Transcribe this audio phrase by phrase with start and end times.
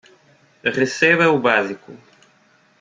[0.65, 1.91] Receba o básico